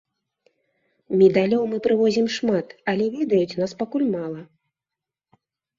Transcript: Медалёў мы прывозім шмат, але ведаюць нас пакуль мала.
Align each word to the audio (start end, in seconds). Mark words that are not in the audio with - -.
Медалёў 1.19 1.61
мы 1.73 1.77
прывозім 1.89 2.27
шмат, 2.39 2.67
але 2.95 3.05
ведаюць 3.19 3.57
нас 3.65 3.71
пакуль 3.85 4.07
мала. 4.19 4.41